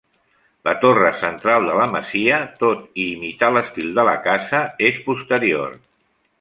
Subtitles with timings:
[0.67, 5.81] La torre central de la masia, tot i imitar l'estil de la casa, és posterior.